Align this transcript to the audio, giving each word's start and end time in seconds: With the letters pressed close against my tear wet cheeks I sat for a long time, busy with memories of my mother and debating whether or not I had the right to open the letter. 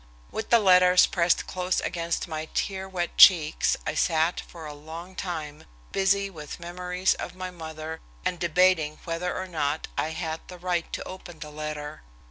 With 0.31 0.49
the 0.49 0.57
letters 0.57 1.05
pressed 1.05 1.45
close 1.45 1.79
against 1.79 2.27
my 2.27 2.47
tear 2.55 2.89
wet 2.89 3.19
cheeks 3.19 3.77
I 3.85 3.93
sat 3.93 4.39
for 4.41 4.65
a 4.65 4.73
long 4.73 5.13
time, 5.15 5.65
busy 5.91 6.27
with 6.27 6.59
memories 6.59 7.13
of 7.13 7.35
my 7.35 7.51
mother 7.51 8.01
and 8.25 8.39
debating 8.39 8.97
whether 9.03 9.37
or 9.37 9.45
not 9.45 9.89
I 9.99 10.09
had 10.09 10.39
the 10.47 10.57
right 10.57 10.91
to 10.93 11.07
open 11.07 11.37
the 11.37 11.51
letter. 11.51 12.01